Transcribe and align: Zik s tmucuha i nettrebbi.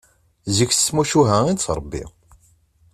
Zik 0.55 0.71
s 0.73 0.79
tmucuha 0.87 1.37
i 1.45 1.51
nettrebbi. 1.53 2.03